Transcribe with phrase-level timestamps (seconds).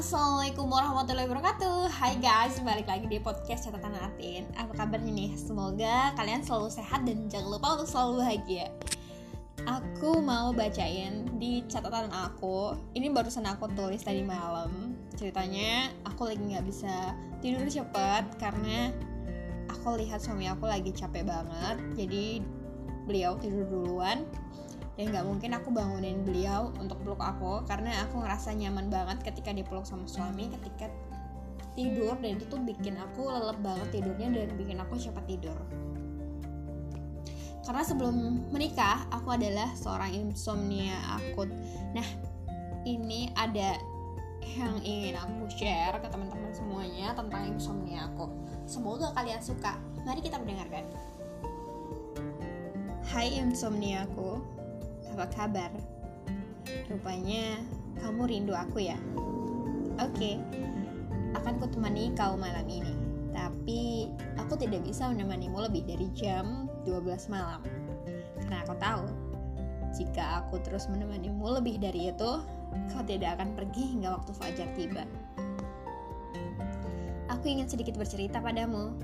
[0.00, 1.92] Assalamualaikum warahmatullahi wabarakatuh.
[1.92, 4.48] Hai guys, balik lagi di podcast catatan Atin.
[4.56, 5.36] Apa kabarnya nih?
[5.36, 8.72] Semoga kalian selalu sehat dan jangan lupa untuk selalu bahagia.
[9.68, 12.80] Aku mau bacain di catatan aku.
[12.96, 14.96] Ini barusan aku tulis tadi malam.
[15.20, 17.12] Ceritanya aku lagi gak bisa
[17.44, 18.88] tidur cepet Karena
[19.68, 21.76] aku lihat suami aku lagi capek banget.
[21.92, 22.40] Jadi
[23.04, 24.24] beliau tidur duluan
[25.00, 29.48] dan nggak mungkin aku bangunin beliau untuk peluk aku karena aku ngerasa nyaman banget ketika
[29.48, 30.92] dipeluk sama suami ketika
[31.72, 35.56] tidur dan itu tuh bikin aku lelep banget tidurnya dan bikin aku cepat tidur.
[37.64, 41.48] Karena sebelum menikah aku adalah seorang insomnia akut.
[41.96, 42.04] Nah
[42.84, 43.80] ini ada
[44.52, 48.28] yang ingin aku share ke teman-teman semuanya tentang insomnia aku.
[48.68, 49.80] Semoga kalian suka.
[50.04, 50.84] Mari kita mendengarkan.
[53.08, 54.59] Hai insomnia aku
[55.12, 55.70] apa kabar?
[56.86, 57.58] Rupanya
[57.98, 58.98] kamu rindu aku ya?
[60.00, 60.40] Oke,
[61.36, 62.94] akan kutemani kau malam ini.
[63.30, 67.62] Tapi aku tidak bisa menemanimu lebih dari jam 12 malam.
[68.42, 69.04] Karena aku tahu,
[69.94, 72.30] jika aku terus menemanimu lebih dari itu,
[72.90, 75.04] kau tidak akan pergi hingga waktu fajar tiba.
[77.30, 78.94] Aku ingin sedikit bercerita padamu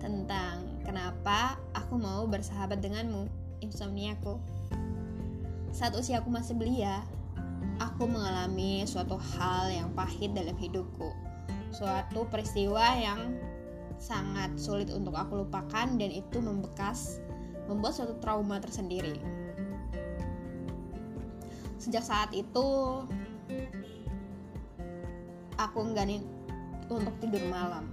[0.00, 3.28] tentang kenapa aku mau bersahabat denganmu,
[3.60, 4.40] insomniaku.
[5.78, 7.06] Saat usiaku masih belia,
[7.78, 11.14] aku mengalami suatu hal yang pahit dalam hidupku.
[11.70, 13.38] Suatu peristiwa yang
[13.94, 17.22] sangat sulit untuk aku lupakan dan itu membekas,
[17.70, 19.22] membuat suatu trauma tersendiri.
[21.78, 22.66] Sejak saat itu,
[25.62, 26.26] aku engganin
[26.90, 27.86] untuk tidur malam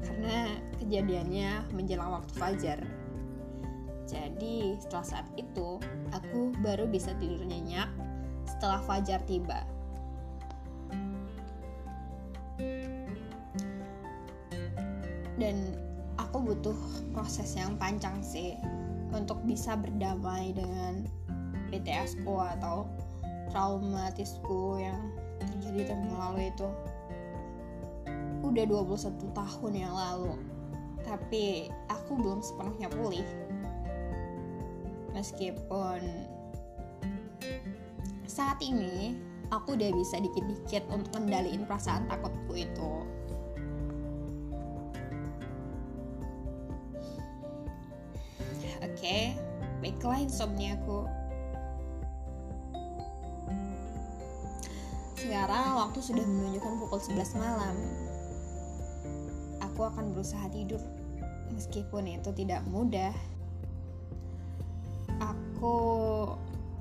[0.00, 0.48] karena
[0.80, 2.80] kejadiannya menjelang waktu fajar.
[4.12, 5.80] Jadi setelah saat itu
[6.12, 7.88] aku baru bisa tidur nyenyak
[8.44, 9.64] setelah fajar tiba.
[15.40, 15.74] Dan
[16.20, 16.76] aku butuh
[17.16, 18.54] proses yang panjang sih
[19.16, 21.08] untuk bisa berdamai dengan
[21.72, 22.84] PTSku atau
[23.48, 25.00] traumatisku yang
[25.40, 26.68] terjadi tahun lalu itu
[28.42, 30.36] udah 21 tahun yang lalu
[31.04, 33.24] tapi aku belum sepenuhnya pulih
[35.12, 36.00] meskipun
[38.28, 39.16] saat ini
[39.52, 42.92] aku udah bisa dikit-dikit untuk kendaliin perasaan takutku itu.
[48.82, 49.24] Oke okay,
[49.78, 51.06] baiklah insomniaku
[55.22, 57.76] sekarang waktu sudah menunjukkan pukul 11 malam
[59.62, 60.82] aku akan berusaha tidur.
[61.56, 63.16] Meskipun itu tidak mudah
[65.62, 66.34] aku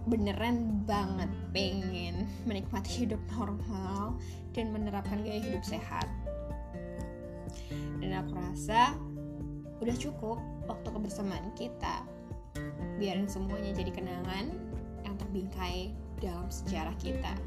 [0.10, 4.18] beneran banget pengen menikmati hidup normal
[4.58, 6.10] dan menerapkan gaya hidup sehat.
[8.02, 8.98] Dan aku rasa
[9.86, 12.02] udah cukup waktu kebersamaan kita.
[12.98, 14.50] Biarin semuanya jadi kenangan
[15.06, 17.38] yang terbingkai dalam sejarah kita.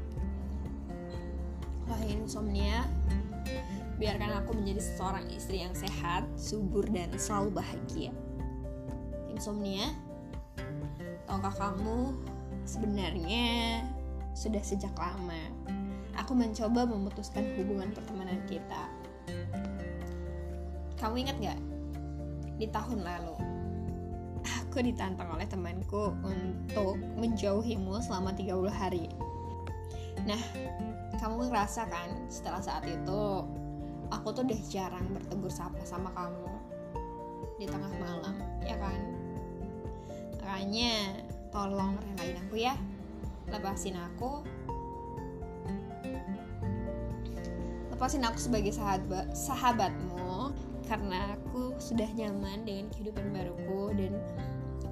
[1.91, 2.87] Wahai insomnia
[3.99, 8.15] biarkan aku menjadi seorang istri yang sehat subur dan selalu bahagia.
[9.27, 9.91] Insomnia
[11.25, 12.13] tahukah kamu
[12.65, 13.81] sebenarnya
[14.33, 15.41] sudah sejak lama.
[16.23, 18.87] Aku mencoba memutuskan hubungan pertemanan kita.
[20.95, 21.59] Kamu ingat gak
[22.55, 23.35] di tahun lalu
[24.75, 29.07] aku ditantang oleh temanku untuk menjauhimu selama 30 hari.
[30.27, 30.39] Nah
[31.15, 33.23] kamu ngerasa kan setelah saat itu
[34.11, 36.51] aku tuh udah jarang bertegur sapa sama kamu
[37.55, 38.35] di tengah malam
[38.67, 39.14] ya kan
[40.55, 41.11] makanya
[41.51, 42.79] tolong relain aku ya.
[43.51, 44.39] Lepasin aku.
[47.91, 50.55] Lepasin aku sebagai sahabat sahabatmu
[50.87, 54.15] karena aku sudah nyaman dengan kehidupan baruku dan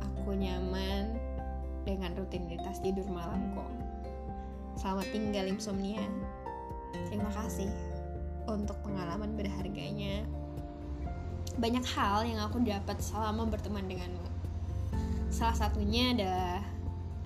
[0.03, 1.15] aku nyaman
[1.87, 3.63] dengan rutinitas tidur malamku.
[4.75, 6.03] Selamat tinggal insomnia.
[7.07, 7.71] Terima kasih
[8.51, 10.27] untuk pengalaman berharganya.
[11.55, 14.32] Banyak hal yang aku dapat selama berteman denganmu
[15.43, 16.63] salah satunya adalah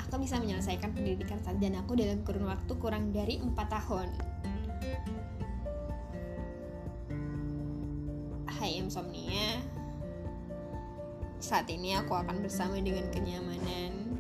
[0.02, 4.10] aku bisa menyelesaikan pendidikan sarjana aku dalam kurun waktu kurang dari 4 tahun.
[8.50, 9.62] Hai insomnia.
[11.38, 14.18] Saat ini aku akan bersama dengan kenyamanan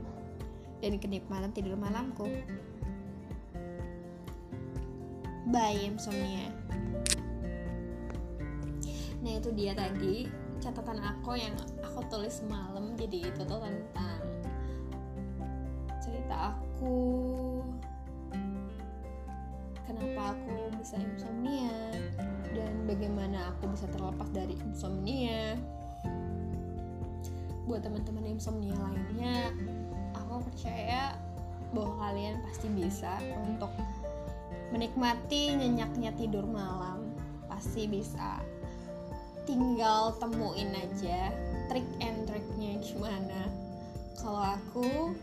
[0.77, 2.29] dan kenikmatan tidur malamku.
[5.49, 6.53] Bye insomnia.
[9.25, 11.53] Nah itu dia tadi catatan aku yang
[11.85, 14.21] aku tulis malam Jadi itu tuh tentang
[16.01, 16.95] cerita aku
[19.87, 21.95] Kenapa aku bisa insomnia
[22.51, 25.55] dan bagaimana aku bisa terlepas dari insomnia.
[27.63, 29.55] Buat teman-teman insomnia lainnya
[30.11, 31.15] aku percaya
[31.71, 33.15] bahwa kalian pasti bisa
[33.47, 33.71] untuk
[34.75, 37.07] menikmati nyenyaknya tidur malam.
[37.47, 38.43] Pasti bisa
[39.47, 41.31] tinggal temuin aja
[41.71, 43.47] trik and triknya gimana.
[44.19, 45.15] Kalau aku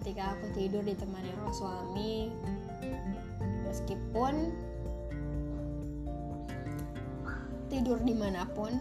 [0.00, 2.14] ketika aku tidur ditemani oleh suami
[3.68, 4.48] meskipun
[7.68, 8.80] tidur di mana pun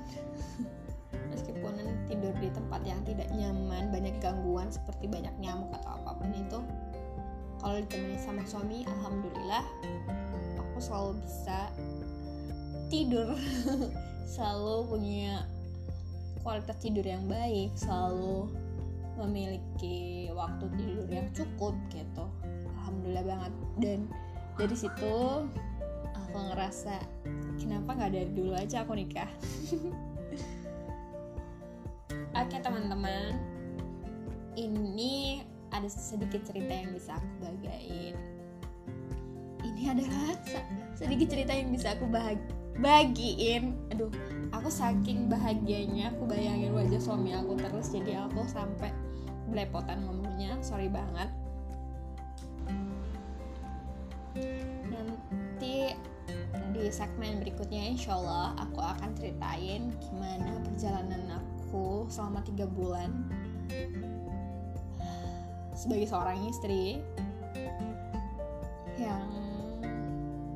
[1.35, 1.75] meskipun
[2.07, 6.59] tidur di tempat yang tidak nyaman banyak gangguan seperti banyak nyamuk atau apa pun itu
[7.59, 9.67] kalau ditemani sama suami alhamdulillah
[10.55, 11.67] aku selalu bisa
[12.87, 13.35] tidur
[14.29, 15.41] selalu punya
[16.45, 18.45] kualitas tidur yang baik selalu
[19.17, 22.29] memiliki waktu tidur yang cukup gitu.
[22.79, 23.53] Alhamdulillah banget.
[23.81, 23.99] Dan
[24.55, 25.17] dari situ
[26.13, 27.01] aku ngerasa
[27.57, 29.27] kenapa nggak dari dulu aja aku nikah?
[32.39, 33.33] Oke teman-teman.
[34.53, 35.41] Ini
[35.73, 38.13] ada sedikit cerita yang bisa aku bagain
[39.59, 40.35] ini adalah
[40.95, 43.75] sedikit cerita yang bisa aku bahagi bagiin.
[43.91, 44.11] Aduh
[44.55, 48.91] aku saking bahagianya aku bayangin wajah suami aku terus jadi aku sampai
[49.51, 50.57] belepotan ngomongnya.
[50.59, 51.29] Sorry banget.
[54.89, 55.93] Nanti
[56.69, 63.11] di segmen berikutnya insya Allah aku akan ceritain gimana perjalanan aku selama tiga bulan.
[65.75, 66.99] Sebagai seorang istri
[68.99, 69.38] yang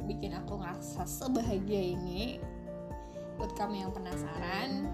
[0.05, 2.39] bikin aku ngerasa sebahagia ini.
[3.39, 4.87] Buat kamu yang penasaran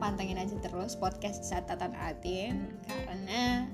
[0.00, 3.68] pantengin aja terus podcast catatan Atin karena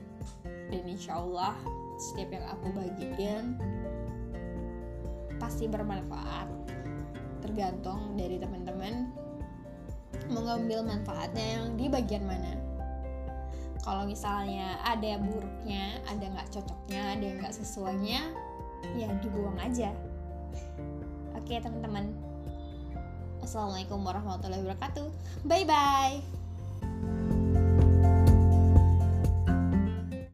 [0.67, 1.55] dan insya Allah
[2.03, 3.55] setiap yang aku bagikan
[5.39, 6.51] pasti bermanfaat.
[7.47, 9.07] Tergantung dari teman-teman
[10.27, 12.59] mengambil manfaatnya yang di bagian mana.
[13.87, 18.21] Kalau misalnya ada buruknya ada nggak cocoknya ada yang nggak sesuainya
[18.99, 19.95] ya dibuang aja
[21.47, 22.11] oke teman-teman.
[23.39, 25.07] Assalamualaikum warahmatullahi wabarakatuh.
[25.47, 26.19] Bye bye